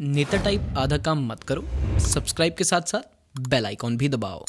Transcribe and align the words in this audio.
नेता 0.00 0.36
टाइप 0.44 0.74
आधा 0.78 0.96
काम 0.98 1.26
मत 1.26 1.42
करो 1.42 1.62
सब्सक्राइब 2.02 2.54
के 2.54 2.64
साथ 2.64 2.80
साथ 2.82 3.40
बेल 3.40 3.66
आइकॉन 3.66 3.96
भी 3.96 4.08
दबाओ। 4.08 4.44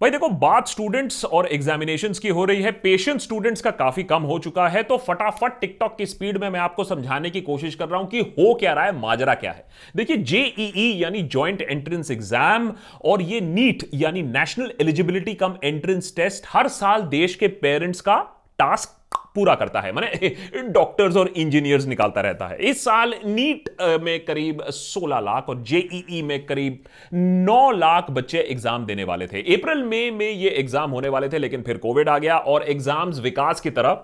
भाई 0.00 0.10
देखो, 0.10 0.28
बात 0.28 0.68
स्टूडेंट्स 0.68 1.24
और 1.24 1.46
एग्जामिनेशन 1.46 2.12
की 2.12 2.28
हो 2.28 2.44
रही 2.44 2.62
है। 2.62 2.70
पेशेंट 2.72 3.20
स्टूडेंट्स 3.20 3.60
का 3.60 3.70
काफ़ी 3.72 4.02
कम 4.04 4.22
हो 4.22 4.38
चुका 4.38 4.68
है 4.68 4.82
तो 4.82 4.96
फटाफट 4.98 5.58
टिकटॉक 5.60 5.96
की 5.98 6.06
स्पीड 6.06 6.38
में 6.38 6.48
मैं 6.50 6.60
आपको 6.60 6.84
समझाने 6.84 7.30
की 7.30 7.40
कोशिश 7.40 7.74
कर 7.74 7.88
रहा 7.88 8.00
हूँ 8.00 8.08
कि 8.08 8.20
हो 8.20 8.52
क्या 8.54 8.72
रहा 8.72 8.84
है, 8.84 8.98
माजरा 9.00 9.34
क्या 9.34 9.52
है। 9.52 9.66
देखिए 9.96 10.16
जेईई 10.16 10.92
यानी 10.98 11.22
ज्वाइंट 11.24 11.62
एंट्रेंस 11.62 12.10
एग्ज़ाम 12.10 12.72
और 13.04 13.22
ये 13.22 13.40
नीट 13.42 13.88
यानी 13.94 14.22
national 14.22 14.72
eligibility 14.80 15.34
cum 15.34 15.58
entrance 15.64 16.12
test 16.16 16.46
हर 16.48 16.68
साल 16.70 17.02
देश 17.10 17.34
के 17.34 17.48
पेरेंट्स 17.58 18.00
का 18.00 18.16
टास्क 18.58 18.95
पूरा 19.36 19.54
करता 19.54 19.80
है। 19.80 19.92
मैंने 19.92 20.34
डॉक्टर्स 20.62 21.16
और 21.22 21.28
इंजीनियर्स 21.28 21.86
निकालता 21.86 22.20
रहता 22.20 22.46
है। 22.46 22.58
इस 22.58 22.84
साल 22.84 23.14
नीट 23.24 23.68
में 24.02 24.24
करीब 24.24 24.62
16 24.70 25.20
लाख 25.20 25.48
और 25.48 25.62
जेईई 25.62 26.22
में 26.22 26.46
करीब 26.46 26.82
9 27.14 27.70
लाख 27.72 28.10
बच्चे 28.10 28.38
एग्ज़ाम 28.38 28.86
देने 28.86 29.04
वाले 29.04 29.26
थे। 29.26 29.54
अप्रैल 29.54 29.82
मई 29.82 30.10
में, 30.10 30.18
में 30.18 30.30
ये 30.30 30.50
एग्ज़ाम 30.50 30.90
होने 30.90 31.08
वाले 31.08 31.28
थे 31.28 31.38
लेकिन 31.38 31.62
फिर 31.62 31.76
कोविड 31.76 32.08
आ 32.08 32.18
गया 32.18 32.38
और 32.38 32.62
एग्ज़ाम्स 32.62 33.20
विकास 33.20 33.60
की 33.60 33.70
तरफ़ 33.70 33.98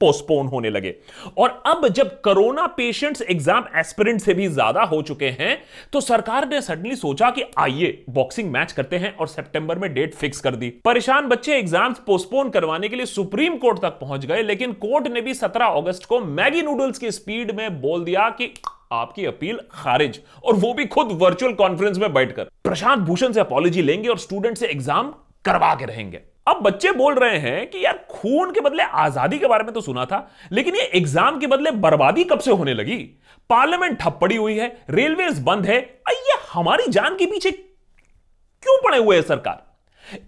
पोस्टपोन 0.00 0.46
होने 0.46 0.70
लगे। 0.70 0.94
और 1.38 1.62
अब 1.66 1.86
जब 1.88 2.20
कोरोना 2.22 2.66
पेशेंट्स 2.76 3.22
एग्ज़ाम 3.22 3.64
एस्पिरेंट 3.76 4.20
से 4.20 4.34
भी 4.34 4.48
ज़्यादा 4.48 4.82
हो 4.84 5.00
चुके 5.02 5.28
हैं 5.30 5.56
तो 5.92 6.00
सरकार 6.02 6.48
ने 6.48 6.60
सडनली 6.62 6.96
सोचा 6.96 7.30
कि 7.30 7.44
आइए 7.58 8.04
बॉक्सिंग 8.10 8.50
मैच 8.52 8.72
करते 8.72 8.96
हैं 8.96 9.14
और 9.14 9.28
सितंबर 9.28 9.78
में 9.78 9.92
डेट 9.94 10.14
फिक्स 10.14 10.40
कर 10.40 10.56
दी। 10.56 10.70
परेशान 10.84 11.28
बच्चे 11.28 11.56
एग्ज़ाम्स 11.56 11.98
पोस्टपोन 12.06 12.50
करवाने 12.50 12.88
के 12.88 12.96
लिए 12.96 13.06
सुप्रीम 13.06 13.56
कोर्ट 13.56 13.82
तक 13.82 13.98
पहुँच 14.00 14.26
गए, 14.26 14.42
लेकिन 14.42 14.72
कोर्ट 14.74 15.08
ने 15.08 15.20
भी 15.20 15.34
17 15.34 15.76
अगस्त 15.76 16.04
को 16.04 16.20
मैगी 16.20 16.62
नूडल्स 16.62 16.98
की 16.98 17.10
स्पीड 17.12 17.50
में 17.56 17.80
बोल 17.80 18.04
दिया 18.04 18.28
कि 18.30 18.52
आपकी 18.92 19.24
अपील 19.26 19.58
खारिज, 19.72 20.20
और 20.44 20.54
वो 20.54 20.72
भी 20.74 20.84
खुद 20.86 21.08
वर्चुअल 21.20 21.52
कॉन्फ्रेंस 21.54 21.98
में 21.98 22.12
बैठकर। 22.14 22.50
प्रशांत 22.64 23.00
भूषण 23.00 23.32
से 23.32 23.40
अपॉलोजी 23.40 23.82
लेंगे 23.82 24.08
और 24.08 24.18
स्टूडेंट 24.18 24.56
से 24.56 24.66
एग्ज़ाम 24.66 25.12
करवा 25.44 25.74
के 25.74 25.84
रहेंगे। 25.84 26.20
अब 26.46 26.60
बच्चे 26.62 26.90
बोल 26.92 27.14
रहे 27.14 27.38
हैं 27.38 27.66
कि 27.70 27.84
यार, 27.84 27.96
खून 28.10 28.50
के 28.52 28.60
बदले 28.60 28.82
आज़ादी 28.82 29.38
के 29.38 29.46
बारे 29.46 29.64
में 29.64 29.72
तो 29.74 29.80
सुना 29.80 30.04
था, 30.04 30.28
लेकिन 30.52 30.74
ये 30.76 30.82
एग्ज़ाम 30.94 31.38
के 31.40 31.46
बदले 31.46 31.70
बर्बादी 31.72 32.24
कब 32.24 32.40
से 32.40 32.50
होने 32.52 32.74
लगी? 32.74 32.96
पार्लियामेंट 33.50 33.98
ठप 34.00 34.18
पड़ी 34.20 34.36
हुई 34.36 34.56
है 34.56 34.76
रेलवे 34.90 35.30
बंद 35.42 35.66
है 35.66 35.78
ये 36.08 36.36
हमारी 36.52 36.90
जान 36.90 37.16
के 37.16 37.26
पीछे 37.26 37.50
क्यों 37.50 38.76
पड़े 38.82 38.98
हुए 38.98 39.16
हैं 39.16 39.22
सरकार? 39.24 39.64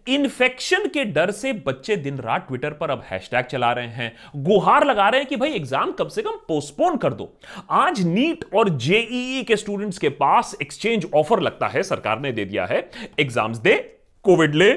इन्फेक्शन 0.08 0.86
के 0.88 1.04
डर 1.06 1.30
से 1.30 1.52
बच्चे 1.62 1.96
दिन 1.98 2.18
रात 2.18 2.46
ट्विटर 2.46 2.70
पर 2.72 2.90
अब 2.90 3.02
हैशटैग 3.06 3.44
चला 3.46 3.72
रहे 3.72 3.86
हैं, 3.88 4.12
गुहार 4.36 4.86
लगा 4.86 5.08
रहे 5.08 5.20
हैं 5.20 5.28
कि 5.28 5.36
भाई 5.36 5.52
एग्ज़ाम 5.52 5.92
कम 5.92 6.08
से 6.08 6.22
कम 6.22 6.36
पोस्टपोन 6.48 6.96
कर 6.96 7.12
दो। 7.12 7.32
आज 7.70 8.02
नीट 8.04 8.44
और 8.54 8.68
जेईई 8.70 9.42
के 9.42 9.56
स्टूडेंट्स 9.56 9.98
के 9.98 10.08
पास 10.10 10.56
एक्सचेंज 10.62 11.06
ऑफ़र 11.14 11.40
लगता 11.40 11.68
है, 11.68 11.82
सरकार 11.84 12.20
ने 12.20 12.32
दे 12.32 12.44
दिया 12.44 12.66
है, 12.66 12.88
एग्ज़ाम्स 13.20 13.58
दे, 13.58 13.76
कोविड 14.24 14.54
ले। 14.54 14.72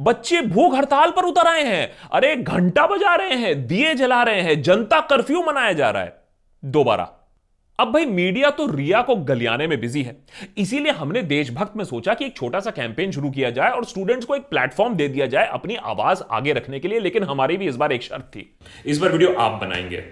बच्चे 0.00 0.40
भूख 0.40 0.74
हड़ताल 0.74 1.10
पर 1.10 1.22
उतर 1.22 1.46
आए 1.46 1.64
हैं। 1.64 1.92
अरे, 2.12 2.36
घंटा 2.36 2.86
बजा 2.86 3.14
रहे 3.14 3.34
हैं, 3.34 3.66
दिए 3.66 3.94
जला 3.94 4.22
रहे 4.22 4.40
हैं, 4.40 4.62
जनता 4.62 5.00
कर्फ्यू 5.00 5.42
मनाया 5.42 5.72
जा 5.72 5.90
रहा 5.90 6.02
है। 6.02 6.16
दोबारा। 6.64 7.20
अब 7.80 7.92
भाई, 7.92 8.06
मीडिया 8.06 8.50
तो 8.50 8.66
रिया 8.66 9.02
को 9.02 9.16
गलियाने 9.16 9.66
में 9.66 9.80
बिज़ी 9.80 10.02
है। 10.02 10.16
इसीलिए 10.58 10.92
हमने 10.92 11.22
देशभक्त 11.22 11.76
में 11.76 11.84
सोचा 11.84 12.14
कि 12.14 12.24
एक 12.24 12.36
छोटा 12.36 12.60
सा 12.60 12.70
कैंपेन 12.70 13.10
शुरू 13.10 13.30
किया 13.30 13.50
जाए 13.50 13.70
और 13.70 13.84
स्टूडेंट्स 13.84 14.26
को 14.26 14.34
एक 14.34 14.42
प्लेटफॉर्म 14.42 14.94
दे 14.94 15.08
दिया 15.08 15.26
जाए 15.26 15.46
अपनी 15.46 15.76
आवाज़ 15.76 16.22
आगे 16.30 16.52
रखने 16.52 16.80
के 16.80 16.88
लिए, 16.88 17.00
लेकिन 17.00 17.22
हमारी 17.22 17.56
भी 17.56 17.68
इस 17.68 17.76
बार 17.76 17.92
एक 17.92 18.02
शर्त 18.02 18.24
थी। 18.24 18.58
इस 18.86 18.98
बार 18.98 19.12
वीडियो 19.12 19.34
आप 19.34 19.52
बनाएँगे। 19.52 20.04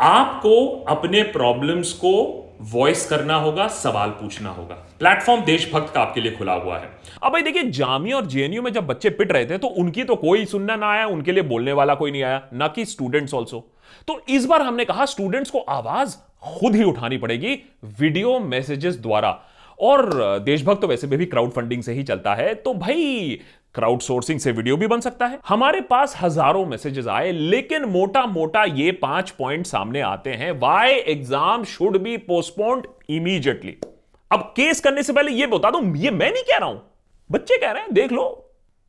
आपको 0.00 0.84
अपने 0.88 1.22
प्रॉब्लम्स 1.22 1.92
को 1.92 2.38
वॉइस 2.62 3.06
करना 3.06 3.34
होगा, 3.34 3.66
सवाल 3.68 4.10
पूछना 4.10 4.50
होगा। 4.50 4.74
प्लेटफॉर्म 4.98 5.42
देशभक्त 5.44 5.92
का 5.94 6.00
आपके 6.00 6.20
लिए 6.20 6.32
खुला 6.32 6.52
हुआ 6.54 6.78
है। 6.78 6.90
अब 7.22 7.32
भाई 7.32 7.42
देखिए 7.42 7.62
जामिया 7.70 8.16
और 8.16 8.26
जेएनयू 8.26 8.62
में 8.62 8.72
जब 8.72 8.86
बच्चे 8.86 9.10
पिट 9.10 9.32
रहे 9.32 9.46
थे 9.46 9.58
तो 9.58 9.68
उनकी 9.68 10.04
तो 10.04 10.16
कोई 10.16 10.44
सुनना 10.44 10.76
ना 10.76 10.90
आया, 10.90 11.06
उनके 11.06 11.32
लिए 11.32 11.42
बोलने 11.44 11.72
वाला 11.72 11.94
कोई 11.94 12.10
नहीं 12.10 12.22
आया, 12.22 12.42
ना 12.52 12.68
कि 12.68 12.84
स्टूडेंट्स 12.84 13.34
ऑल्सो 13.34 13.64
तो 14.08 14.20
इस 14.28 14.44
बार 14.46 14.62
हमने 14.62 14.84
कहा 14.84 15.04
स्टूडेंट्स 15.06 15.50
को 15.50 15.58
आवाज़ 15.60 16.16
खुद 16.50 16.76
ही 16.76 16.84
उठानी 16.84 17.16
पड़ेगी 17.18 17.58
वीडियो 18.00 18.38
मैसेजेस 18.40 18.96
द्वारा। 18.98 19.30
और 19.82 20.38
देशभक्त 20.44 20.80
तो 20.80 20.86
वैसे 20.86 21.06
भी 21.06 21.26
क्राउड 21.26 21.50
फंडिंग 21.52 21.82
से 21.82 21.92
ही 21.92 22.02
चलता 22.04 22.34
है 22.34 22.54
तो 22.56 22.74
भाई 22.76 23.38
क्राउड 23.74 24.00
सोर्सिंग 24.00 24.40
से 24.40 24.52
वीडियो 24.52 24.76
भी 24.76 24.86
बन 24.86 25.00
सकता 25.00 25.26
है। 25.26 25.38
हमारे 25.48 25.80
पास 25.82 26.16
हज़ारों 26.20 26.64
मैसेजेस 26.66 27.06
आए, 27.08 27.30
लेकिन 27.32 27.84
मोटा 27.84 28.24
मोटा 28.28 28.64
ये 28.64 28.92
पाँच 28.92 29.30
पॉइंट 29.30 29.66
सामने 29.66 30.00
आते 30.02 30.30
हैं। 30.32 30.50
Why 30.60 30.92
exam 30.92 31.64
should 31.66 31.96
be 31.98 32.16
postponed 32.18 32.86
immediately 33.10 33.76
अब 34.30 34.52
केस 34.56 34.80
करने 34.80 35.02
से 35.02 35.12
पहले 35.12 35.32
ये 35.32 35.46
बता 35.48 35.70
दूँ, 35.70 35.96
ये 35.96 36.10
मैं 36.12 36.30
नहीं 36.30 36.42
कह 36.42 36.56
रहा 36.56 36.68
हूँ। 36.68 36.82
बच्चे 37.30 37.56
कह 37.56 37.70
रहे 37.70 37.82
हैं, 37.82 37.92
देख 37.94 38.12
लो 38.12 38.24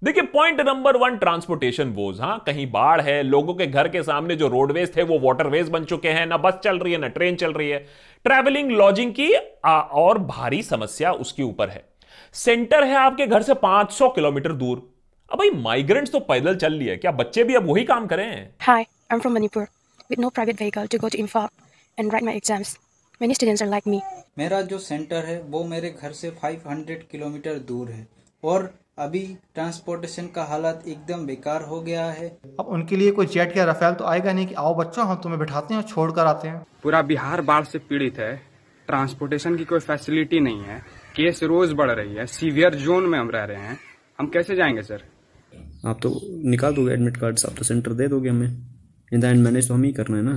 देखिए 0.03 0.24
point 0.24 0.59
number 0.62 0.97
one 0.97 1.16
transportation 1.18 1.90
was 1.96 2.19
हाँ 2.22 2.38
कहीं 2.46 2.66
बाढ़ 2.72 3.02
है 3.02 3.22
लोगों 3.24 3.53
के 3.53 3.68
घर 3.68 3.88
के 3.88 4.02
सामने 4.03 4.36
जो 4.36 4.47
रोडवेज़ 4.47 4.90
थे 4.96 5.03
वो 5.03 5.19
वाटरवेज 5.19 5.69
बन 5.69 5.86
चुके 5.86 6.09
हैं 6.09 6.25
ना 6.25 6.38
बस 6.38 6.53
चल 6.64 6.80
रही 6.80 6.94
है 6.94 7.00
ना 7.00 7.08
ट्रेन 7.09 7.36
चल 7.36 7.53
रही 7.53 7.69
है। 7.69 7.78
ट्रैवलिंग 8.25 8.72
लॉजिंग 8.72 9.14
की 9.14 9.31
आ, 9.34 9.80
और 9.80 10.18
भारी 10.19 10.62
समस्या 10.64 11.12
उसके 11.14 11.44
ऊपर 11.44 11.69
है। 11.69 11.84
सेंटर 12.36 12.84
है 12.84 12.96
आपके 12.96 13.28
घर 13.28 13.41
से 13.41 13.53
500 13.64 14.09
किलोमीटर 14.16 14.53
दूर। 14.53 14.84
अब 15.31 15.38
भाई 15.40 15.50
माइग्रेंट्स 15.62 16.12
तो 16.12 16.20
पैदल 16.25 16.56
चल 16.58 16.74
लिए 16.74 16.97
क्या 16.97 17.12
बच्चे 17.14 17.44
भी 17.44 17.56
अब 17.56 17.70
वही 17.70 17.84
काम 17.85 18.08
करें? 18.08 18.28
Hi 18.62 18.81
I 18.81 19.14
am 19.14 19.20
from 19.20 19.34
Manipur 19.34 19.68
with 20.09 20.20
no 20.20 20.30
private 20.31 20.62
vehicle 20.62 20.88
to 20.88 20.97
go 20.97 21.09
to 21.09 21.18
Imphal 21.20 21.47
and 21.97 22.12
write 22.12 22.24
my 22.24 22.35
exams 22.35 22.78
many 23.22 23.34
students 23.34 23.64
are 23.64 23.70
like 23.70 23.88
me 23.88 24.02
मेरा 24.38 24.62
जो 24.64 24.80
सेंटर 24.81 25.25
है 25.25 25.41
वो 25.50 25.64
मेरे 25.66 25.96
घर 26.02 26.12
से 26.14 26.35
500 26.44 27.02
किलोमीटर 27.12 27.58
दूर 27.68 27.90
है। 27.90 28.08
और 28.44 28.74
अभी 28.97 29.19
ट्रांसपोर्टेशन 29.55 30.27
का 30.27 30.43
हालत 30.43 30.83
एकदम 30.87 31.25
बेकार 31.25 31.61
हो 31.61 31.79
गया 31.81 32.05
है। 32.07 32.27
अब 32.59 32.65
उनके 32.67 32.95
लिए 32.95 33.11
कोई 33.11 33.25
जेट 33.25 33.55
या 33.57 33.63
रफेल 33.65 33.93
तो 33.93 34.05
आएगा 34.05 34.33
नहीं 34.33 34.47
कि 34.47 34.53
आओ 34.53 34.75
बच्चों 34.75 35.05
हम 35.05 35.15
तुम्हें 35.15 35.39
बैठाते 35.39 35.73
हैं 35.73 35.81
और 35.81 35.87
छोड़ 35.87 36.11
कर 36.11 36.25
आते 36.25 36.47
हैं। 36.47 36.61
पूरा 36.83 37.01
बिहार 37.01 37.41
बाढ़ 37.41 37.63
से 37.63 37.79
पीड़ित 37.79 38.17
है। 38.19 38.35
ट्रांसपोर्टेशन 38.87 39.55
की 39.57 39.65
कोई 39.65 39.79
फैसिलिटी 39.79 40.39
नहीं 40.39 40.61
है। 40.61 40.77
केस 41.15 41.43
रोज 41.43 41.73
बढ़ 41.73 41.91
रही 41.91 42.15
है। 42.15 42.25
सीवियर 42.25 42.75
जोन 42.75 43.05
में 43.05 43.17
हम 43.19 43.29
रह 43.29 43.43
रहे 43.43 43.61
हैं। 43.61 43.77
हम 44.19 44.27
कैसे 44.27 44.55
जाएँगे 44.55 44.81
सर? 44.81 45.03
आप 45.85 45.99
तो 46.03 46.19
निकाल 46.49 46.75
दोगे 46.75 46.93
एडमिट 46.93 47.17
कार्ड 47.17 47.39
आप 47.45 47.55
तो 47.57 47.63
सेंटर 47.63 47.93
दे 47.93 48.07
दोगे 48.07 48.29
हमें। 48.29 48.47
इन 49.11 49.19
द 49.19 49.23
एंड 49.23 49.43
मैनेज 49.43 49.67
तो 49.67 49.73
हम 49.73 49.83
ही 49.83 49.91
करना 49.93 50.17
है 50.17 50.23
ना। 50.23 50.35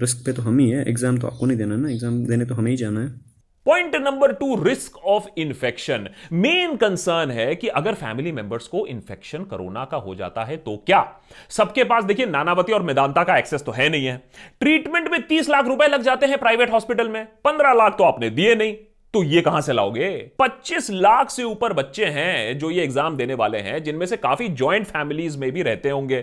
रिस्क 0.00 0.24
पे 0.26 0.32
तो 0.32 0.42
हम 0.42 0.58
ही 0.58 0.68
है। 0.70 0.84
एग्ज़ाम 0.88 1.18
तो 1.18 1.26
आपको 1.26 1.46
नहीं 1.46 1.58
देना 1.58 1.74
है 1.74 1.80
ना। 1.80 1.90
एग्ज़ाम 1.90 2.24
देने 2.26 2.44
तो 2.44 2.54
हमें 2.54 2.70
ही 2.70 2.76
जाना 2.76 3.00
है। 3.00 3.33
Point 3.66 3.94
number 3.96 4.32
two 4.32 4.62
risk 4.64 4.96
of 4.96 5.26
infection 5.38 6.08
main 6.32 6.76
concern 6.76 7.30
है 7.30 7.54
कि 7.56 7.68
अगर 7.68 7.94
फैमिली 7.94 8.32
मेंबर्स 8.32 8.66
को 8.68 8.86
इंफेक्शन 8.86 9.44
कोरोना 9.44 9.84
का 9.84 9.96
हो 9.96 10.14
जाता 10.14 10.44
है 10.44 10.56
तो 10.56 10.76
क्या? 10.76 11.20
सबके 11.48 11.84
पास 11.84 12.04
देखिए, 12.04 12.26
नानावती 12.26 12.72
और 12.72 12.82
मेदांता 12.82 13.24
का 13.24 13.38
एक्सेस 13.38 13.64
तो 13.64 13.72
है 13.72 13.88
नहीं 13.88 14.06
है। 14.06 14.16
ट्रीटमेंट 14.60 15.08
में 15.08 15.26
तीस 15.26 15.48
लाख 15.48 15.66
रुपए 15.66 15.86
लग 15.86 16.02
जाते 16.02 16.26
हैं 16.26 16.38
प्राइवेट 16.38 16.72
हॉस्पिटल 16.72 17.08
में। 17.08 17.24
पंद्रह 17.44 17.72
लाख 17.72 17.96
तो 17.98 18.04
आपने 18.04 18.30
दिए 18.30 18.54
नहीं। 18.54 18.76
तो 19.14 19.22
ये 19.22 19.40
कहाँ 19.40 19.60
से 19.60 19.72
लाओगे? 19.72 20.08
25 20.40 20.90
लाख 20.90 21.30
से 21.30 21.42
ऊपर 21.44 21.72
बच्चे 21.72 22.04
हैं 22.14 22.58
जो 22.58 22.70
ये 22.70 22.82
एग्ज़ाम 22.84 23.16
देने 23.16 23.34
वाले 23.34 23.58
हैं 23.58 23.82
जिनमें 23.84 24.06
से 24.06 24.16
काफ़ी 24.16 24.48
ज्वाइंट 24.50 24.86
फैमिलीज़ 24.86 25.38
में 25.38 25.50
भी 25.52 25.62
रहते 25.62 25.90
होंगे। 25.90 26.16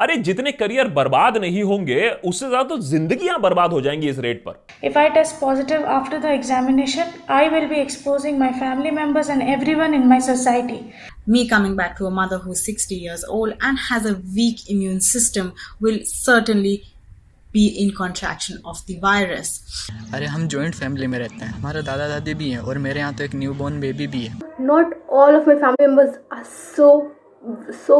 अरे 0.00 0.16
जितने 0.26 0.52
करियर 0.52 0.88
बर्बाद 0.88 1.36
नहीं 1.36 1.62
होंगे 1.62 2.08
उससे 2.24 2.48
ज़्यादा 2.48 2.68
तो 2.68 2.78
जिंदगियाँ 2.82 3.40
बर्बाद 3.40 3.72
हो 3.72 3.80
जाएँगी 3.80 4.08
इस 4.08 4.18
रेट 4.18 4.42
पर। 4.44 4.86
If 4.86 4.98
I 4.98 5.08
test 5.16 5.40
positive 5.40 5.86
after 5.96 6.18
the 6.18 6.32
examination 6.32 7.12
I 7.30 7.48
will 7.48 7.66
be 7.68 7.80
exposing 7.80 8.38
my 8.38 8.52
family 8.60 8.90
members 9.00 9.30
and 9.30 9.42
everyone 9.48 9.94
in 9.94 10.06
my 10.08 10.20
society 10.28 10.80
Me 11.24 11.40
coming 11.48 11.74
back 11.78 11.92
to 11.98 12.06
a 12.06 12.10
mother 12.14 12.36
who's 12.44 12.60
60 12.68 12.96
years 13.02 13.20
old 13.34 13.52
and 13.66 13.80
has 13.82 14.06
a 14.06 14.14
weak 14.38 14.62
immune 14.72 14.96
system 15.08 15.50
will 15.84 15.98
certainly 16.12 16.72
be 17.54 17.66
in 17.82 17.90
contraction 17.92 18.60
of 18.64 18.78
the 18.86 18.98
virus. 19.00 19.50
अरे 20.14 20.26
हम 20.26 20.48
joint 20.48 20.76
family 20.76 21.06
में 21.06 21.18
रहते 21.18 21.44
हैं 21.44 21.52
हमारे 21.52 21.82
दादा 21.82 22.08
दादी 22.08 22.34
भी 22.34 22.50
हैं 22.50 22.58
और 22.60 22.78
मेरे 22.78 23.00
यहाँ 23.00 23.14
तो 23.14 23.24
एक 23.24 23.34
न्यूबॉर्न 23.34 23.80
बेबी 23.80 24.06
भी 24.06 24.24
है 24.24 24.38
Not 24.62 24.94
all 25.12 25.38
of 25.40 25.48
my 25.48 25.56
family 25.62 25.86
members 25.86 26.16
are 26.32 26.44
so 26.44 26.88
so 27.80 27.98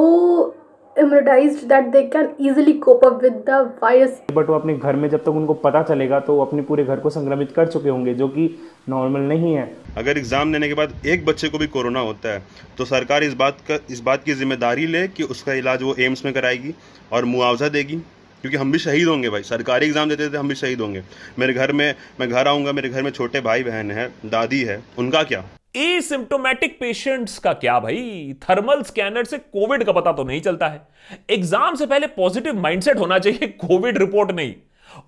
immunized 0.97 1.67
that 1.69 1.91
they 1.93 2.03
can 2.09 2.31
easily 2.39 2.75
cope 2.87 3.05
up 3.09 3.23
with 3.27 3.37
the 3.45 3.59
virus. 3.83 4.17
But 4.33 4.49
वो 4.49 4.55
अपने 4.55 4.77
घर 4.77 4.97
में 4.97 5.09
जब 5.11 5.25
तक 5.25 5.39
उनको 5.41 5.55
पता 5.61 5.83
चलेगा 5.91 6.21
तो 6.21 6.35
वो 6.37 6.45
अपने 6.45 6.63
पूरे 6.63 6.85
घर 6.85 7.01
को 7.01 7.11
संक्रमित 7.11 7.53
कर 7.57 7.69
चुके 7.69 7.89
होंगे 7.89 8.15
जो 8.15 8.29
कि 8.29 8.49
नॉर्मल 8.89 9.29
नहीं 9.29 9.55
है 9.55 9.71
अगर 9.99 10.19
एग्ज़ाम 10.19 10.53
देने 10.53 10.69
के 10.69 10.75
बाद 10.75 10.95
एक 11.07 11.25
बच्चे 11.27 11.49
को 11.49 11.59
भी 11.59 11.67
कोरोना 11.77 12.01
होता 12.09 12.33
है 12.33 12.43
तो 12.79 12.85
सरकार 12.87 13.25
इस 13.25 13.35
बात 13.45 13.61
का 13.71 13.79
इस 13.91 14.01
बात 14.09 14.25
की 14.25 14.35
ज़िम्मेदारी 14.35 14.87
ले 14.87 15.07
कि 15.11 15.23
उसका 15.37 15.53
इलाज 15.55 15.83
वो 15.83 15.95
एम्स 16.01 16.25
में 16.25 16.35
कराएगी 16.35 16.75
और 17.13 17.25
मुआवजा 17.35 17.69
देगी 17.77 18.03
क्योंकि 18.43 18.57
हम 18.57 18.73
भी 18.73 18.79
शहीद 18.79 19.09
होंगे 19.09 19.31
भाई। 19.31 19.43
सरकारी 19.43 19.87
एग्ज़ाम 19.87 20.09
देते 20.09 20.29
थे, 20.29 20.37
हम 20.37 20.49
भी 20.49 20.55
शहीद 20.55 20.81
होंगे। 20.81 21.03
मेरे 21.39 21.53
घर 21.55 21.73
में, 21.73 21.95
मैं 22.21 22.29
घर 22.31 22.49
आऊँगा, 22.49 22.73
मेरे 22.73 22.89
घर 22.89 23.03
में 23.03 23.11
छोटे 23.11 23.41
भाई 23.41 23.63
बहन 23.63 23.91
है, 23.91 24.09
दादी 24.27 24.63
है, 24.63 24.83
उनका 24.99 25.23
क्या? 25.23 25.45
एसिम्टोमेटिक 25.77 26.79
पेशेंट्स 26.81 27.39
का 27.39 27.53
क्या 27.53 27.79
भाई? 27.81 28.35
थर्मल 28.43 28.83
स्कैनर 28.83 29.25
से 29.25 29.39
कोविड 29.39 29.85
का 29.85 29.93
पता 29.93 30.13
तो 30.13 30.25
नहीं 30.25 30.41
चलता 30.41 30.69
है। 30.69 30.87
एग्ज़ाम 31.31 31.75
से 31.75 31.87
पहले 31.87 32.07
पॉजिटिव 32.07 32.61
माइंडसेट 32.61 32.99
होना 32.99 33.19
चाहिए, 33.19 33.47
कोविड 33.49 33.99
रिपोर्ट 33.99 34.31
नहीं। 34.31 34.55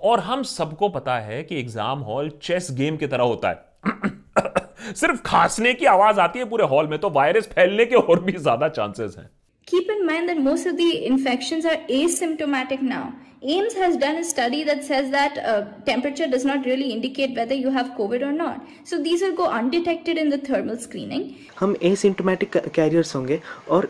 और 0.00 0.20
हम 0.20 0.42
सबको 0.42 0.88
पता 0.88 1.18
है 1.18 1.42
कि 1.42 1.58
एग्ज़ाम 1.60 1.98
हॉल 1.98 2.30
चेस 2.42 2.68
गेम 2.70 2.96
की 2.96 3.06
तरह 3.06 3.24
होता 3.24 3.48
है। 3.48 4.94
सिर्फ़ 4.94 5.20
खांसने 5.22 5.72
की 5.74 5.86
आवाज़ 5.86 6.20
आती 6.20 6.38
है 6.38 6.44
पूरे 6.44 6.64
हॉल 6.64 6.86
में 6.86 6.98
तो 6.98 7.10
वायरस 7.10 7.46
फैलने 7.46 7.86
के 7.86 7.96
और 7.96 8.20
भी 8.20 8.32
ज़्यादा 8.32 8.68
चांसेस 8.68 9.16
हैं। 9.18 9.30
Keep 9.67 9.89
in 9.89 10.05
mind 10.05 10.29
that 10.29 10.39
most 10.39 10.65
of 10.65 10.77
the 10.77 11.05
infections 11.05 11.65
are 11.65 11.77
asymptomatic 11.89 12.81
now. 12.81 13.13
AIMS 13.41 13.73
has 13.75 13.95
done 13.95 14.17
a 14.17 14.23
study 14.23 14.63
that 14.65 14.83
says 14.83 15.11
that 15.11 15.37
uh, 15.37 15.65
temperature 15.85 16.27
does 16.27 16.43
not 16.43 16.65
really 16.65 16.91
indicate 16.91 17.35
whether 17.35 17.53
you 17.53 17.69
have 17.69 17.91
COVID 17.97 18.21
or 18.21 18.31
not. 18.33 18.65
So 18.83 19.01
these 19.01 19.21
will 19.21 19.35
go 19.35 19.47
undetected 19.49 20.17
in 20.17 20.29
the 20.29 20.39
thermal 20.49 20.77
screening. 20.77 21.23
हम 21.59 21.75
asymptomatic 21.91 22.57
carriers 22.75 23.15
होंगे 23.15 23.39
और 23.69 23.89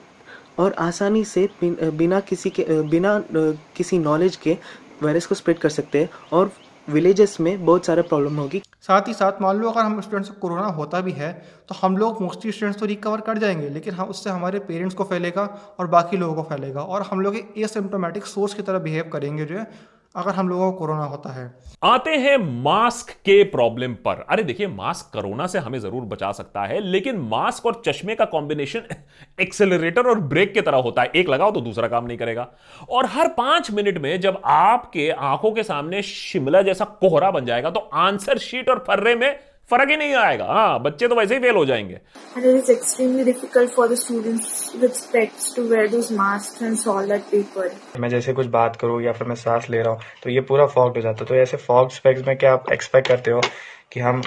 और 0.60 0.74
आसानी 0.80 1.24
से 1.26 1.48
बिना 1.64 2.20
किसी 2.30 2.50
के 2.50 2.66
बिना 2.90 3.20
किसी 3.78 3.98
नॉलेज 4.00 4.36
के 4.44 4.58
वायरस 5.04 5.26
को 5.26 5.36
स्प्रेड 5.36 5.58
कर 5.60 5.70
सकते 5.70 6.00
हैं 6.00 6.10
और 6.34 6.52
विलेजेस 6.90 7.40
में 7.40 7.66
बहुत 7.66 7.86
सारा 7.86 8.02
प्रॉब्लम 8.02 8.36
होगी 8.40 8.62
साथ 8.85 9.09
ही 9.09 9.13
साथ 9.15 9.41
मान 9.43 9.57
लो 9.57 9.71
अगर 9.71 9.81
हम 9.81 10.01
स्टूडेंट्स 10.01 10.29
को 10.31 10.37
कोरोना 10.41 10.67
होता 10.69 11.01
भी 11.01 11.13
है 11.13 11.33
तो 11.69 11.75
हम 11.83 11.97
लोग 11.97 12.21
मोस्टली 12.23 12.53
स्टूडेंट्स 12.53 12.81
तो 12.81 12.87
रिकवर 12.87 13.21
कर 13.21 13.39
जाएँगे, 13.39 13.69
लेकिन 13.69 13.95
हम 13.95 14.09
उससे 14.09 14.31
हमारे 14.31 14.59
पेरेंट्स 14.59 14.95
को 14.95 15.05
फैलेगा 15.05 15.45
और 15.79 15.87
बाकी 15.87 16.17
लोगों 16.17 16.35
को 16.35 16.43
फैलेगा 16.43 16.83
और 16.83 17.03
हम 17.03 17.21
लोग 17.21 17.37
एसिम्टोमेटिक 17.37 18.27
सोर्स 18.27 18.55
की 18.55 18.63
तरह 18.63 18.79
बिहेव 18.79 19.11
करेंगे 19.13 19.45
जो 19.45 19.59
है 19.59 19.65
अगर 20.15 20.35
हम 20.35 20.49
लोगों 20.49 20.71
को 20.73 20.79
कोरोना 20.79 21.05
होता 21.05 21.33
है। 21.33 21.53
आते 21.85 22.11
हैं 22.11 22.37
मास्क 22.63 23.11
के 23.25 23.43
प्रॉब्लम 23.45 23.95
पर। 23.95 24.25
अरे 24.31 24.43
देखिए, 24.43 24.67
मास्क 24.67 25.13
कोरोना 25.13 25.47
से 25.47 25.59
हमें 25.59 25.79
ज़रूर 25.79 26.03
बचा 26.03 26.31
सकता 26.33 26.65
है, 26.65 26.81
लेकिन 26.81 27.17
मास्क 27.21 27.67
और 27.67 27.83
चश्मे 27.87 28.15
का 28.15 28.25
कॉम्बिनेशन 28.25 28.83
एक्सेलरेटर 29.41 30.07
और 30.09 30.21
ब्रेक 30.21 30.53
की 30.55 30.61
तरह 30.61 30.79
होता 30.79 31.03
है। 31.03 31.11
एक 31.17 31.29
लगाओ 31.29 31.51
तो 31.51 31.61
दूसरा 31.61 31.89
काम 31.89 32.07
नहीं 32.07 32.19
करेगा। 32.19 32.47
और 32.91 33.07
हर 33.07 33.29
पाँच 33.29 33.71
मिनट 33.71 33.99
में 33.99 34.21
जब 34.21 34.41
आपके 34.45 35.11
आँखों 35.11 35.53
के 35.53 35.63
सामने 35.63 36.03
शिमला 36.03 36.63
जैसा 36.63 36.85
कोहरा 36.85 37.31
बन 37.31 37.45
जाएगा 37.45 37.71
तो 37.71 37.81
आंसर 37.81 38.39
शीट 38.39 38.71
और 38.71 38.85
फर्रे 38.89 39.15
में 39.15 39.39
फ़र्क 39.71 39.91
ही 39.91 39.97
नहीं 39.97 40.15
आएगा। 40.17 40.45
हाँ 40.45 40.83
बच्चे 40.83 41.09
तो 41.09 41.15
वैसे 41.15 41.35
ही 41.35 41.41
फेल 41.41 41.57
हो 41.57 41.65
जाएँगे। 41.67 42.01
And 42.37 42.45
it 42.45 42.57
is 42.57 42.71
extremely 42.71 43.25
difficult 43.25 43.75
for 43.75 43.87
the 43.89 43.97
students 43.97 44.49
with 44.81 44.97
specs 44.97 45.51
to 45.55 45.67
wear 45.69 45.89
those 45.89 46.11
masks 46.17 46.63
and 46.63 46.81
solve 46.81 47.11
that 47.11 47.31
paper. 47.31 47.69
मैं 48.01 48.09
जैसे 48.09 48.33
कुछ 48.33 48.47
बात 48.57 48.77
करूँ 48.81 49.03
या 49.03 49.13
फिर 49.13 49.29
मैं 49.29 49.37
सांस 49.37 49.71
ले 49.71 49.83
रहा 49.83 49.93
हूँ 49.93 50.01
तो 50.23 50.31
ये 50.31 50.41
पूरा 50.49 50.67
फॉग्ड 50.75 50.97
हो 50.97 51.03
जाता 51.03 51.25
है। 51.25 51.29
तो 51.29 51.35
ऐसे 51.43 51.57
फॉग 51.59 51.91
स्पेक्स 51.93 52.27
में 52.27 52.37
क्या 52.37 52.53
आप 52.53 52.73
एक्सपेक्ट 52.73 53.09
करते 53.09 53.31
हो 53.31 53.41
कि 53.93 54.01
हम 54.01 54.21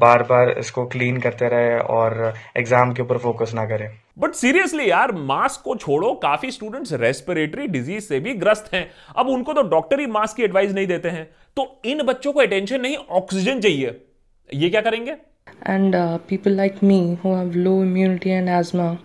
बार 0.00 0.22
बार 0.22 0.50
इसको 0.58 0.84
क्लीन 0.86 1.20
करते 1.20 1.48
रहे 1.48 1.78
और 1.90 2.32
एग्ज़ाम 2.56 2.92
के 2.92 3.02
ऊपर 3.02 3.18
फोकस 3.18 3.52
ना 3.54 3.64
करें? 3.66 3.88
बट 4.18 4.34
सीरियसली 4.34 4.88
यार 4.90 5.12
मास्क 5.12 5.62
को 5.64 5.74
छोड़ो 5.76 6.12
काफ़ी 6.22 6.50
स्टूडेंट्स 6.50 6.92
रेस्पिरेटरी 7.00 7.66
डिज़ीज़ 7.68 8.04
से 8.04 8.20
भी 8.20 8.34
ग्रस्त 8.36 8.72
हैं। 8.74 8.88
अब 9.16 9.28
उनको 9.28 9.52
तो 9.52 9.62
डॉक्टर 9.68 10.00
ही 10.00 10.06
मास्क 10.08 10.36
की 10.36 10.42
एडवाइस 10.42 10.72
नहीं 10.72 10.86
देते 10.86 11.08
हैं। 11.08 11.24
तो 11.56 11.66
इन 11.84 12.02
बच्चों 12.04 12.32
को 12.32 12.40
अटेंशन 12.40 12.80
नहीं 12.80 12.96
ऑक्सीजन 13.12 13.60
चाहिए। 13.60 14.00
ये 14.53 14.69
क्या 14.69 14.81
करेंगे 14.81 15.11
and 15.67 15.95
people 16.29 16.51
like 16.57 16.83
me 16.83 16.99
who 17.23 17.33
have 17.35 17.51
low 17.55 17.81
immunity 17.83 18.29
and 18.29 18.49
asthma 18.49 18.95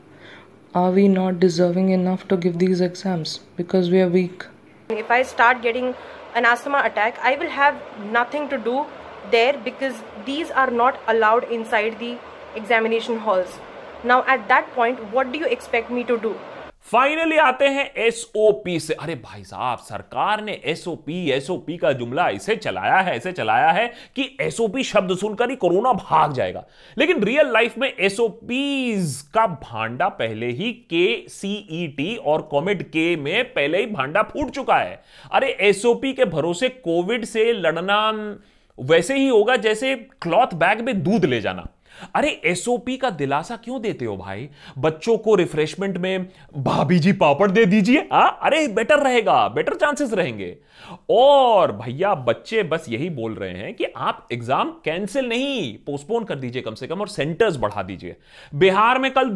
are 0.75 0.90
we 0.90 1.02
not 1.06 1.38
deserving 1.40 1.88
enough 1.94 2.23
to 2.29 2.37
give 2.43 2.55
these 2.61 2.81
exams 2.84 3.32
because 3.56 3.88
we 3.94 3.99
are 4.05 4.08
weak 4.12 4.44
if 5.00 5.11
i 5.17 5.19
start 5.32 5.58
getting 5.64 5.90
an 6.40 6.46
asthma 6.50 6.81
attack 6.90 7.19
i 7.31 7.32
will 7.43 7.50
have 7.56 7.82
nothing 8.14 8.46
to 8.52 8.61
do 8.69 8.76
there 9.34 9.58
because 9.67 10.00
these 10.31 10.55
are 10.62 10.70
not 10.79 11.02
allowed 11.14 11.44
inside 11.58 11.99
the 12.05 12.12
examination 12.62 13.20
halls 13.26 13.58
now 14.12 14.19
at 14.37 14.49
that 14.55 14.73
point 14.79 15.05
what 15.19 15.31
do 15.34 15.44
you 15.44 15.52
expect 15.58 15.94
me 15.99 16.06
to 16.12 16.19
do 16.25 16.32
Finally 16.92 17.38
आते 17.38 17.66
हैं 17.66 17.94
SOP 17.95 18.80
से। 18.80 18.94
अरे 18.94 19.16
भाई 19.16 19.44
साहब, 19.44 19.78
सरकार 19.78 20.44
ने 20.44 20.62
SOP 20.66 21.30
SOP 21.30 21.78
का 21.78 21.92
जुमला 21.92 22.30
इसे 22.30 22.56
चलाया 22.56 22.98
है 22.98 23.16
ऐसे 23.16 23.31
चलाया 23.31 23.72
है 23.72 23.88
कि 24.16 24.38
एसओपी 24.42 24.84
शब्द 24.84 25.18
सुनकर 25.18 25.50
ही 25.50 25.56
कोरोना 25.56 25.94
भाग 25.94 26.34
जाएगा। 26.34 26.66
लेकिन 26.98 27.24
रियल 27.24 27.51
लाइफ 27.51 27.78
में 27.78 27.94
एसओपी 28.00 28.95
का 29.34 29.48
भांडा 29.48 30.07
पहले 30.07 30.48
ही 30.48 30.72
के 30.74 31.30
सीईटी 31.30 32.16
और 32.16 32.42
कॉमेड 32.42 32.84
के 32.84 33.16
में 33.16 33.54
पहले 33.54 33.78
ही 33.78 33.86
भांडा 33.86 34.24
फूट 34.24 34.50
चुका 34.50 34.78
है। 34.78 35.04
अरे 35.31 35.57
एसओपी 35.60 36.13
के 36.13 36.25
भरोसे 36.25 36.69
कोविड 36.69 37.25
से 37.25 37.54
लड़ना 37.54 38.12
वैसे 38.80 39.16
ही 39.16 39.28
होगा 39.28 39.56
जैसे 39.56 39.95
क्लॉथ 39.95 40.54
बैग 40.54 40.81
में 40.81 41.04
दूध 41.04 41.25
ले 41.25 41.42
जाना। 41.42 41.68
अरे 42.15 42.29
एसओपी 42.45 42.97
का 42.97 43.09
दिलासा 43.09 43.55
क्यों 43.55 43.81
देते 43.81 44.05
हो 44.05 44.15
भाई? 44.17 44.49
बच्चों 44.77 45.17
को 45.17 45.35
रिफ्रेशमेंट 45.35 45.97
में 45.97 46.27
भाभी 46.57 46.99
जी 46.99 47.11
पापड़ 47.13 47.49
दे 47.51 47.65
दीजिए 47.65 48.07
आ? 48.11 48.27
अरे 48.27 48.67
बेटर 48.67 48.99
रहेगा 48.99 49.47
बेटर 49.47 49.75
चांसेस 49.75 50.13
रहेंगे। 50.13 50.55
और 51.09 51.71
भैया, 51.71 52.13
बच्चे 52.15 52.63
बस 52.63 52.85
यही 52.89 53.09
बोल 53.09 53.33
रहे 53.33 53.51
हैं 53.51 53.73
कि 53.73 53.85
आप 53.97 54.27
एग्ज़ाम 54.31 54.71
कैंसिल 54.85 55.29
नहीं 55.29 55.77
पोस्टपोन 55.85 56.23
कर 56.23 56.35
दीजिए 56.35 56.61
कम 56.61 56.73
से 56.73 56.88
कम 56.88 57.01
और 57.01 57.07
सेंटर्स 57.07 57.57
बढ़ा 57.57 57.83
दीजिए। 57.83 58.15
बिहार 58.55 58.99
में 58.99 59.11
कल 59.11 59.29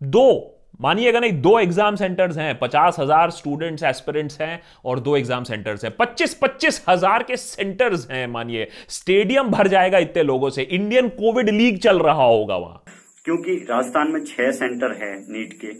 दो 0.00 0.54
मानिएगा 0.80 1.20
नहीं 1.20 1.40
दो 1.42 1.58
एग्ज़ाम 1.60 1.96
सेंटर्स 1.96 2.36
हैं 2.38 2.58
पचास 2.58 2.96
हज़ार 2.98 3.30
स्टूडेंट्स 3.30 3.82
एस्पिरेंट्स 3.84 4.40
हैं 4.40 4.60
और 4.84 5.00
दो 5.00 5.16
एग्ज़ाम 5.16 5.44
सेंटर्स 5.44 5.84
हैं। 5.84 5.90
पच्चीस 5.96 6.34
पच्चीस 6.34 6.82
हज़ार 6.88 7.22
के 7.22 7.36
सेंटर्स 7.36 8.06
हैं 8.10 8.26
मानिए। 8.26 8.68
स्टेडियम 8.90 9.48
भर 9.50 9.68
जाएगा 9.68 9.98
इतने 9.98 10.22
लोगों 10.22 10.50
से। 10.50 10.62
इंडियन 10.62 11.08
कोविड 11.10 11.48
लीग 11.50 11.78
चल 11.78 11.98
रहा 12.00 12.24
होगा 12.24 12.56
वहाँ। 12.56 12.82
क्योंकि 13.24 13.56
राजस्थान 13.70 14.12
में 14.12 14.24
छह 14.24 14.50
सेंटर 14.52 14.96
है 14.96 15.12
नीट 15.22 15.58
के 15.60 15.72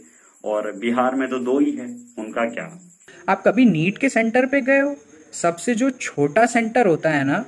और 0.43 0.71
बिहार 0.79 1.15
में 1.15 1.27
तो 1.29 1.39
दो 1.41 1.59
ही 1.59 1.71
है। 1.71 1.85
उनका 2.19 2.45
क्या? 2.45 2.69
आप 3.29 3.43
कभी 3.45 3.65
नीट 3.67 3.97
के 3.97 4.09
सेंटर 4.09 4.45
पे 4.45 4.61
गए 4.61 4.79
हो? 4.79 4.95
सबसे 5.33 5.75
जो 5.75 5.89
छोटा 5.91 6.45
सेंटर 6.47 6.87
होता 6.87 7.09
है 7.09 7.23
ना 7.23 7.43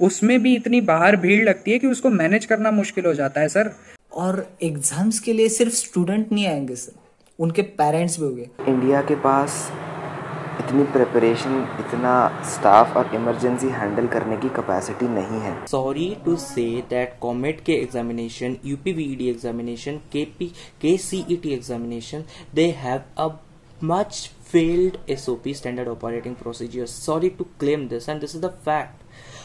उसमें 0.00 0.42
भी 0.42 0.54
इतनी 0.56 0.80
बाहर 0.82 1.16
भीड़ 1.16 1.42
लगती 1.44 1.72
है 1.72 1.78
कि 1.78 1.86
उसको 1.86 2.10
मैनेज 2.10 2.44
करना 2.44 2.70
मुश्किल 2.72 3.04
हो 3.06 3.14
जाता 3.14 3.40
है 3.40 3.48
सर। 3.48 3.70
और 4.14 4.46
एग्ज़ाम्स 4.62 5.18
के 5.20 5.32
लिए 5.32 5.48
सिर्फ़ 5.48 5.74
स्टूडेंट 5.74 6.32
नहीं 6.32 6.46
आएँगे 6.46 6.76
सर 6.76 7.00
उनके 7.38 7.62
पेरेंट्स 7.80 8.18
भी 8.20 8.26
होंगे 8.26 8.48
इंडिया 8.68 9.02
के 9.02 9.14
पास 9.20 9.70
इतनी 10.60 10.84
प्रिपरेशन 10.92 11.60
इतना 11.80 12.14
स्टाफ 12.54 12.96
और 12.96 13.14
इमरजेंसी 13.14 13.68
हैंडल 13.78 14.06
करने 14.06 14.36
की 14.36 14.48
कैपेसिटी 14.56 15.08
नहीं 15.08 15.40
है 15.40 15.54
sorry 15.66 16.14
to 16.24 16.36
say 16.36 16.66
that 16.90 17.18
COMEDK 17.66 17.72
examination 17.82 18.56
UPVED 18.64 19.28
examination 19.30 19.96
KP 20.12 20.52
K 20.82 20.96
CET 21.06 21.54
examination 21.54 22.24
they 22.54 22.70
have 22.82 23.00
a 23.18 23.28
much 23.82 24.28
failed 24.42 24.98
SOP 25.08 25.52
standard 25.54 25.88
operating 25.88 26.34
procedures. 26.36 26.90
Sorry 26.92 27.30
to 27.30 27.46
claim 27.58 27.88
this, 27.88 28.08
and 28.08 28.20
this 28.20 28.34
is 28.34 28.40
the 28.40 28.50
fact. 28.50 29.01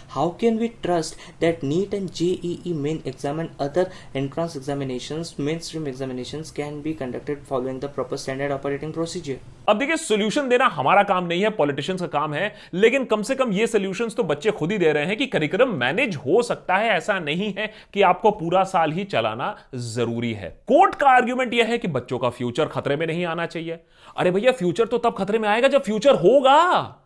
How 0.10 0.30
can 0.42 0.58
we 0.58 0.68
trust 0.84 1.16
that 1.42 1.64
NEET 1.64 1.94
and 1.94 2.12
JEE 2.18 2.74
main 2.74 3.00
exam 3.06 3.40
and 3.40 3.50
other 3.60 3.84
entrance 4.16 4.56
examinations, 4.56 5.32
mainstream 5.38 5.86
examinations 5.86 6.50
can 6.50 6.82
be 6.82 6.94
conducted 6.94 7.42
following 7.50 7.82
the 7.82 7.90
proper 7.90 8.18
standard 8.18 8.54
operating 8.58 8.94
procedure? 8.98 9.38
अब 9.70 9.80
देखिए 9.80 9.96
solution 9.98 10.48
देना 10.50 10.66
हमारा 10.76 11.04
काम 11.04 11.26
नहीं 11.28 11.42
है 11.42 11.50
politicians 11.58 12.02
का 12.02 12.08
काम 12.08 12.34
है 12.34 12.54
लेकिन 12.74 13.06
कम 13.06 13.22
से 13.22 13.36
कम 13.36 13.52
ये 13.54 13.68
सोल्यूशंस 13.68 14.16
तो 14.16 14.24
बच्चे 14.24 14.52
खुद 14.52 14.72
ही 14.72 14.78
दे 14.78 14.92
रहे 14.94 15.06
हैं 15.06 15.18
कि 15.18 15.26
करिकुलम 15.28 15.74
मैनेज 15.80 16.16
हो 16.26 16.42
सकता 16.42 16.76
है 16.76 16.90
ऐसा 16.90 17.20
नहीं 17.20 17.54
है 17.58 17.68
कि 17.94 18.02
आपको 18.12 18.32
पूरा 18.32 18.64
साल 18.64 18.92
ही 18.92 19.04
चलाना 19.06 19.56
ज़रूरी 19.76 20.34
है। 20.34 20.50
कोर्ट 20.68 20.96
का 20.96 21.10
आर्ग्यूमेंट 21.10 21.54
यह 21.54 21.66
है 21.66 21.78
कि 21.78 21.88
बच्चों 21.98 22.20
का 22.20 22.30
फ्यूचर 22.30 22.68
खतरे 22.68 22.96
में 22.96 23.06
नहीं 23.08 23.26
आना 23.26 23.46
चाहिए। 23.46 23.80
अरे 24.18 24.32
भैया 24.32 24.52
फ्यूचर 24.52 24.86
तो 24.86 24.98
तब 24.98 25.16
खतरे 25.18 25.40
में 25.40 25.50
आएगा 25.50 25.68
जब 25.68 25.84
फ्यूचर 25.84 26.16
होगा। 26.24 27.04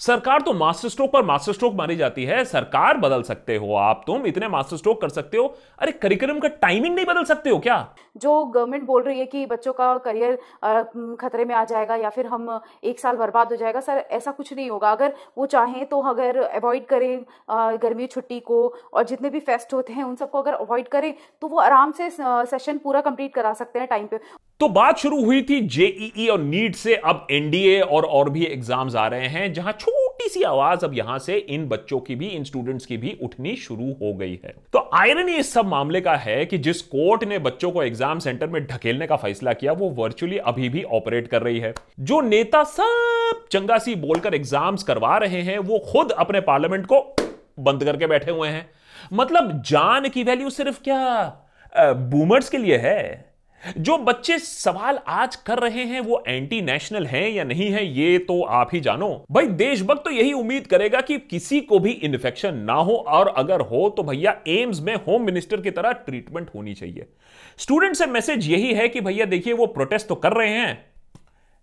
सरकार 0.00 0.40
तो 0.40 0.52
मास्टर 0.52 0.88
स्ट्रोक 0.88 1.12
पर 1.12 1.22
मास्टर 1.22 1.52
स्ट्रोक 1.52 1.74
मारी 1.74 1.96
जाती 1.96 2.24
है। 2.24 2.44
सरकार 2.44 2.96
बदल 2.96 3.22
सकते 3.22 3.56
हो 3.56 3.74
आप। 3.74 4.02
तुम 4.06 4.26
इतने 4.26 4.48
मास्टर 4.48 4.76
स्ट्रोक 4.76 5.00
कर 5.00 5.08
सकते 5.08 5.36
हो। 5.36 5.44
अरे 5.78 5.92
करिकुलम 5.92 6.38
का 6.38 6.48
टाइमिंग 6.48 6.94
नहीं 6.94 7.06
बदल 7.06 7.24
सकते 7.24 7.50
हो 7.50 7.58
क्या? 7.58 7.76
जो 8.16 8.44
गवर्नमेंट 8.46 8.84
बोल 8.84 9.02
रही 9.02 9.18
है 9.18 9.26
कि 9.26 9.44
बच्चों 9.46 9.72
का 9.72 9.96
करियर 10.00 10.38
खतरे 11.20 11.44
में 11.44 11.54
आ 11.54 11.64
जाएगा 11.64 11.96
या 11.96 12.10
फिर 12.10 12.26
हम 12.26 12.60
एक 12.84 13.00
साल 13.00 13.16
बर्बाद 13.16 13.50
हो 13.50 13.56
जाएगा, 13.56 13.80
सर, 13.80 14.04
ऐसा 14.10 14.30
कुछ 14.32 14.52
नहीं 14.52 14.70
होगा। 14.70 14.90
अगर 14.92 15.14
वो 15.38 15.46
चाहें 15.48 15.84
तो 15.86 16.00
अगर 16.10 16.36
अवॉइड 16.38 16.86
करें 16.86 17.24
गर्मी 17.80 18.06
छुट्टी 18.08 18.40
को 18.42 18.66
और 18.92 19.04
जितने 19.04 19.30
भी 19.30 19.40
फेस्ट 19.42 19.74
होते 19.74 19.92
हैं 19.92 20.04
उन 20.04 20.14
सबको 20.16 20.38
अगर 20.38 20.52
अवॉइड 20.54 20.88
करें 20.88 21.12
तो 21.42 21.48
वो 21.48 21.58
आराम 21.60 21.92
से 21.92 22.10
सेशन 22.12 22.78
पूरा 22.78 23.00
कंप्लीट 23.00 23.34
करा 23.34 23.52
सकते 23.54 23.78
हैं 23.78 23.88
टाइम 23.88 24.06
पे। 24.06 24.18
तो 24.60 24.68
बात 24.70 24.98
शुरू 24.98 25.24
हुई 25.24 25.42
थी 25.42 25.60
जेईई 25.68 26.26
और 26.28 26.40
नीट 26.40 26.74
से। 26.76 26.94
अब 26.94 27.26
एनडीए 27.30 27.80
और 27.80 28.04
और 28.06 28.30
भी 28.30 28.44
एग्ज़ाम्स 28.46 28.96
आ 28.96 29.06
रहे 29.08 29.28
हैं 29.28 29.52
जहाँ 29.52 29.72
छोटी 29.74 29.98
सी 30.28 30.42
आवाज़ 30.42 30.84
अब 30.84 30.94
यहाँ 30.94 31.18
से 31.18 31.36
इन 31.36 31.66
बच्चों 31.68 31.98
की 32.00 32.14
भी, 32.14 32.26
इन 32.26 32.44
स्टूडेंट्स 32.44 32.86
की 32.86 32.96
भी 32.96 33.16
उठनी 33.22 33.54
शुरू 33.56 33.90
हो 33.92 34.12
गई 34.14 34.38
है। 34.44 34.54
तो 34.72 34.78
आयरनी 34.94 35.34
इस 35.34 35.52
सब 35.52 35.66
मामले 35.66 36.00
का 36.00 36.14
है 36.16 36.44
कि 36.46 36.58
जिस 36.58 36.82
कोर्ट 36.84 37.24
ने 37.24 37.38
बच्चों 37.38 37.70
को 37.70 37.82
एग्ज़ाम 37.82 38.18
सेंटर 38.18 38.46
में 38.46 38.64
ढकेलने 38.66 39.06
का 39.06 39.16
फैसला 39.16 39.52
किया, 39.52 39.72
वो 39.72 39.90
वर्चुअली 39.92 40.38
अभी 40.38 40.68
भी 40.68 40.82
ऑपरेट 40.82 41.28
कर 41.28 41.42
रही 41.42 41.58
है। 41.58 41.72
जो 42.00 42.20
नेता 42.20 42.62
सब 42.64 43.46
चंगासी 43.52 43.94
बोलकर 43.96 44.34
एग्ज़ाम्स 44.34 44.82
करवा 44.82 45.16
रहे 45.18 45.42
हैं, 45.42 45.58
वो 45.58 45.78
खुद 45.92 46.10
अपने 46.10 46.40
पार्लियामेंट 46.42 46.86
को 46.86 47.00
बंद 47.60 47.84
करके 47.84 48.06
बैठे 48.06 48.30
हुए 48.30 48.48
हैं। 48.48 48.68
मतलब 49.12 49.60
जान 49.66 50.08
की 50.08 50.22
वैल्यू 50.22 50.50
सिर्फ़ 50.50 50.80
क्या 50.84 51.46
बूमर्स 51.74 52.48
के 52.48 52.58
लिए 52.58 52.76
है? 52.76 53.29
जो 53.78 53.96
बच्चे 53.98 54.38
सवाल 54.38 54.98
आज 55.08 55.36
कर 55.36 55.58
रहे 55.58 55.84
हैं, 55.84 56.00
वो 56.00 56.22
एंटी 56.28 56.60
नेशनल 56.62 57.06
हैं 57.06 57.28
या 57.30 57.44
नहीं 57.44 57.70
है, 57.72 57.84
ये 57.88 58.18
तो 58.20 58.40
आप 58.42 58.70
ही 58.72 58.80
जानो। 58.80 59.08
भाई, 59.30 59.46
देशभक्त 59.46 60.04
तो 60.04 60.10
यही 60.10 60.32
उम्मीद 60.32 60.66
करेगा 60.66 61.00
कि 61.00 61.18
किसी 61.20 61.60
को 61.62 61.78
भी 61.78 61.90
इन्फेक्शन 61.92 62.54
ना 62.56 62.72
हो, 62.74 62.94
और 62.94 63.28
अगर 63.28 63.60
हो 63.62 63.88
तो 63.96 64.02
भैया 64.02 64.36
एम्स 64.48 64.80
में 64.80 64.94
होम 64.96 65.22
मिनिस्टर 65.22 65.60
की 65.60 65.70
तरह 65.70 65.92
ट्रीटमेंट 66.00 66.50
होनी 66.54 66.74
चाहिए। 66.74 67.06
स्टूडेंट 67.58 67.96
से 67.96 68.06
मैसेज 68.08 68.48
यही 68.48 68.72
है 68.74 68.88
कि 68.88 69.00
भैया 69.00 69.24
देखिए, 69.26 69.52
वो 69.52 69.66
प्रोटेस्ट 69.68 70.08
तो 70.08 70.14
कर 70.16 70.32
रहे 70.32 70.50
हैं, 70.50 70.84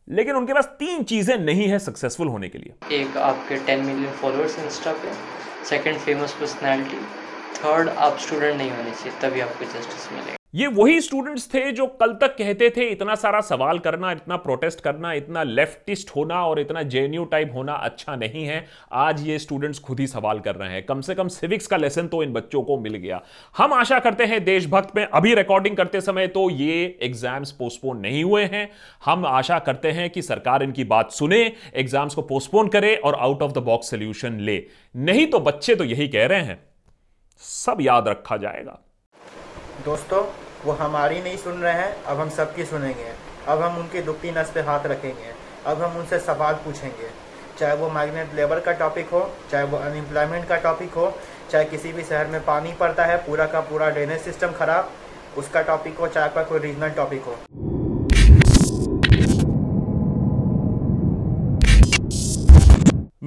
लेकिन 0.08 0.36
उनके 0.36 0.54
पास 0.54 0.66
तीन 0.80 1.04
चीज़ें 1.04 1.38
नहीं 1.38 1.68
है 1.68 1.80
सक्सेसफुल 1.82 2.28
होने 2.28 2.50
के 2.50 2.58
लिए। 2.58 3.02
एक, 3.02 3.18
आपके 3.20 3.56
टेन 3.66 3.86
मिलियन 3.86 4.12
फॉलोअर्स 4.14 4.60
इंस्टा 4.60 4.94
पे। 4.94 5.14
सेकंड 5.66 5.98
फ़ेमस 5.98 6.38
पर्सनालिटी 6.40 7.06
थर्ड 7.56 7.90
आप 7.90 8.18
स्टूडेंट 8.20 8.58
नहीं 8.58 8.72
होने 8.72 8.92
चाहिए, 8.92 9.20
तभी 9.22 9.40
आपको 9.42 9.66
जस्टिस 9.66 10.12
मिलेगा। 10.12 10.37
ये 10.54 10.68
वही 10.68 11.02
स्टूडेंट्स 11.02 11.48
थे 11.54 11.72
जो 11.72 11.86
कल 12.02 12.14
तक 12.14 12.36
कहते 12.38 12.70
थे, 12.70 12.86
इतना 12.90 13.16
सारा 13.16 13.40
सवाल 13.42 13.80
करना, 13.80 14.12
इतना 14.12 14.36
प्रोटेस्ट 14.38 14.80
करना, 14.82 15.12
इतना 15.14 15.42
लेफ्टिस्ट 15.44 16.10
होना 16.16 16.42
और 16.46 16.60
इतना 16.60 16.82
जेन्यू 16.84 17.26
टाइप 17.26 17.52
होना 17.54 17.74
अच्छा 17.74 18.16
नहीं 18.16 18.46
है। 18.46 18.66
आज 18.94 19.22
ये 19.28 19.38
स्टूडेंट्स 19.40 19.80
खुद 19.80 20.00
ही 20.00 20.08
सवाल 20.08 20.40
कर 20.40 20.56
रहे 20.56 20.70
हैं। 20.70 20.86
कम 20.86 21.02
से 21.02 21.16
कम 21.16 21.28
सिविक्स 21.28 21.68
का 21.68 21.78
लेसन 21.78 22.08
तो 22.08 22.22
इन 22.24 22.34
बच्चों 22.34 22.62
को 22.64 22.78
मिल 22.78 22.96
गया। 22.96 23.22
हम 23.56 23.74
आशा 23.74 24.00
करते 24.00 24.26
हैं 24.26 24.44
देशभक्त 24.46 24.96
में 24.96 25.04
अभी 25.06 25.34
रिकॉर्डिंग 25.36 25.78
करते 25.78 26.02
समय 26.02 26.28
तो 26.30 26.50
ये 26.50 26.98
एग्ज़ाम्स 27.02 27.52
पोस्टपोन 27.52 28.00
नहीं 28.00 28.24
हुए 28.24 28.44
हैं। 28.46 28.70
हम 29.06 29.26
आशा 29.26 29.60
करते 29.60 29.92
हैं 29.92 30.10
कि 30.10 30.22
सरकार 30.22 30.64
इनकी 30.64 30.84
बात 30.86 31.12
सुने 31.12 31.42
एग्ज़ाम्स 31.76 32.16
को 32.16 32.22
पोस्टपोन 32.24 32.68
करे 32.70 32.96
और 32.96 33.16
out 33.18 33.44
of 33.44 33.52
the 33.52 33.64
box 33.66 33.90
solution 33.90 34.40
ले। 34.40 34.62
नहीं 34.96 35.28
तो 35.28 35.40
बच्चे 35.42 35.76
तो 35.76 35.84
यही 35.84 36.08
कह 36.08 36.26
रहे 36.26 36.42
हैं। 36.42 36.60
सब 37.42 37.78
याद 37.82 38.08
रखा 38.08 38.38
जाएगा। 38.38 38.80
दोस्तों, 39.88 40.26
वो 40.66 40.72
हमारी 40.72 41.22
नहीं 41.22 41.38
सुन 41.38 41.62
रहे 41.62 41.74
हैं, 41.74 42.04
अब 42.04 42.20
हम 42.20 42.30
सबकी 42.30 42.66
सुनेंगे। 42.66 43.12
अब 43.48 43.62
हम 43.62 43.78
उनकी 43.78 44.02
दुखती 44.02 44.32
नस 44.32 44.52
पे 44.52 44.60
हाथ 44.62 44.86
रखेंगे। 44.86 45.32
अब 45.66 45.82
हम 45.82 45.98
उनसे 45.98 46.20
सवाल 46.20 46.54
पूछेंगे। 46.54 47.10
चाहे 47.60 47.76
वो 47.76 47.90
माइग्रेंट 47.90 48.34
लेबर 48.34 48.60
का 48.60 48.72
टॉपिक 48.72 49.10
हो, 49.10 49.32
चाहे 49.52 49.64
वो 49.64 49.78
अनएम्प्लॉयमेंट 49.78 50.48
का 50.48 50.56
टॉपिक 50.56 50.94
हो, 50.94 51.14
चाहे 51.52 51.66
किसी 51.66 51.94
भी 51.94 52.04
शहर 52.04 52.28
में 52.28 52.46
पानी 52.46 52.74
पड़ता 52.74 53.06
है, 53.06 53.18
पूरा 53.18 53.46
का 53.46 53.60
पूरा 53.60 53.90
ड्रेनेज 53.90 54.22
सिस्टम 54.22 54.52
खराब, 54.52 54.92
उसका 55.38 55.62
टॉपिक 55.62 55.98
हो, 55.98 56.08
चाहे 56.08 56.28
आपका 56.28 56.44
कोई 56.44 56.60
रीजनल 56.60 56.90
टॉपिक 56.90 57.24
हो। 57.24 57.38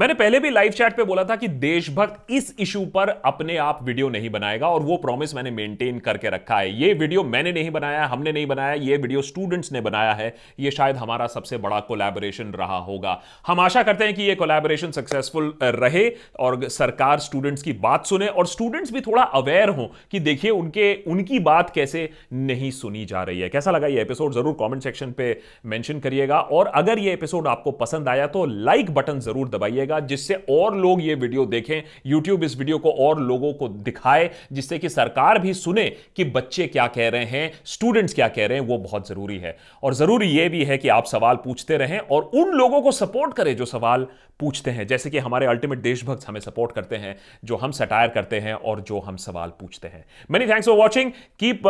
मैंने 0.00 0.14
पहले 0.14 0.38
भी 0.40 0.50
लाइव 0.50 0.72
चैट 0.72 0.94
पे 0.96 1.04
बोला 1.04 1.22
था 1.24 1.34
कि 1.36 1.48
देशभक्त 1.62 2.30
इस 2.32 2.54
इशू 2.60 2.84
पर 2.86 3.08
अपने 3.24 3.56
आप 3.56 3.78
वीडियो 3.84 4.08
नहीं 4.08 4.28
बनाएगा 4.30 4.68
और 4.68 4.82
वो 4.82 4.96
प्रॉमिस 4.96 5.34
मैंने 5.34 5.50
मेंटेन 5.50 5.98
करके 5.98 6.30
रखा 6.30 6.58
है। 6.58 6.70
ये 6.72 6.92
वीडियो 6.92 7.22
मैंने 7.24 7.52
नहीं 7.52 7.70
बनाया, 7.70 8.06
हमने 8.06 8.32
नहीं 8.32 8.46
बनाया, 8.46 8.74
ये 8.74 8.96
वीडियो 8.96 9.22
स्टूडेंट्स 9.22 9.72
ने 9.72 9.80
बनाया 9.80 10.12
है। 10.12 10.34
ये 10.60 10.70
शायद 10.70 10.96
हमारा 10.96 11.26
सबसे 11.26 11.56
बड़ा 11.58 11.80
कोलैबोरेशन 11.80 12.52
रहा 12.52 12.78
होगा। 12.78 13.20
हम 13.46 13.60
आशा 13.60 13.82
करते 13.82 14.04
हैं 14.04 14.14
कि 14.14 14.22
ये 14.22 14.34
कोलैबोरेशन 14.34 14.90
सक्सेसफुल 14.90 15.52
रहे 15.62 16.08
और 16.40 16.68
सरकार 16.68 17.18
स्टूडेंट्स 17.18 17.62
की 17.62 17.72
बात 17.82 18.06
सुने 18.06 18.26
और 18.28 18.46
स्टूडेंट्स 18.46 18.92
भी 18.92 19.00
थोड़ा 19.00 19.22
अवेयर 19.22 19.68
हो 19.70 19.90
कि 20.12 20.20
देखिए 20.20 20.50
उनके, 20.52 20.94
उनकी 21.02 21.38
बात 21.40 21.74
कैसे 21.74 22.08
नहीं 22.32 22.70
सुनी 22.70 23.04
जा 23.04 23.22
रही 23.22 23.40
है। 23.40 23.48
कैसा 23.48 23.70
लगा 23.70 23.86
ये 23.88 24.00
एपिसोड 24.02 24.32
ज़रूर 24.32 24.54
कॉमेंट 24.54 24.82
सेक्शन 24.82 25.12
पे 25.12 25.38
मैंशन 25.66 26.00
करिएगा 26.00 26.40
और 26.40 26.72
अगर 26.74 26.98
ये 26.98 27.12
एपिसोड 27.12 27.48
आपको 27.48 27.72
पसंद 27.76 28.08
आया 28.08 28.26
तो 28.28 28.46
लाइक 28.46 28.94
बटन 28.94 29.20
ज़रूर 29.20 29.48
दबाइएगा। 29.50 29.88
जाएगा 29.90 30.06
जिससे 30.06 30.34
और 30.50 30.76
लोग 30.76 31.02
ये 31.02 31.14
वीडियो 31.16 31.44
देखें 31.46 31.82
यूट्यूब 32.06 32.44
इस 32.44 32.56
वीडियो 32.58 32.78
को 32.78 32.90
और 33.00 33.20
लोगों 33.20 33.52
को 33.54 33.68
दिखाए, 33.68 34.30
जिससे 34.52 34.78
कि 34.78 34.88
सरकार 34.88 35.38
भी 35.38 35.54
सुने 35.54 35.84
कि 36.16 36.24
बच्चे 36.26 36.66
क्या 36.66 36.86
कह 36.88 37.08
रहे 37.08 37.24
हैं 37.24 37.50
स्टूडेंट्स 37.66 38.14
क्या 38.14 38.28
कह 38.28 38.46
रहे 38.46 38.58
हैं, 38.58 38.66
वो 38.66 38.78
बहुत 38.78 39.08
ज़रूरी 39.08 39.38
है। 39.38 39.56
और 39.82 39.94
ज़रूरी 39.94 40.28
यह 40.28 40.48
भी 40.48 40.64
है 40.64 40.78
कि 40.78 40.88
आप 40.90 41.04
सवाल 41.06 41.36
पूछते 41.44 41.76
रहें 41.76 41.98
और 42.00 42.30
उन 42.34 42.52
लोगों 42.52 42.80
को 42.82 42.92
सपोर्ट 42.92 43.34
करें 43.34 43.54
जो 43.56 43.64
सवाल 43.66 44.06
पूछते 44.40 44.70
हैं। 44.70 44.86
जैसे 44.86 45.10
कि 45.10 45.18
हमारे 45.18 45.46
अल्टीमेट 45.46 45.78
देशभक्त 45.80 46.28
हमें 46.28 46.40
सपोर्ट 46.40 46.72
करते 46.72 46.96
हैं, 46.96 47.16
जो 47.44 47.56
हम 47.56 47.70
सटायर 47.72 48.08
करते 48.10 48.40
हैं 48.40 48.54
और 48.54 48.80
जो 48.82 49.00
हम 49.00 49.16
सवाल 49.18 49.52
पूछते 49.60 49.88
हैं। 49.88 50.04
Many 50.30 50.46
thanks 50.46 50.66
for 50.66 50.76
watching 50.78 51.10
keep 51.40 51.62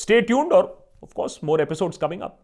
stay 0.00 0.20
tuned 0.22 0.52
और 0.52 0.64
of 1.04 1.12
course 1.14 1.38
more 1.44 1.60
episodes 1.60 1.96
coming 1.98 2.20
up 2.22 2.38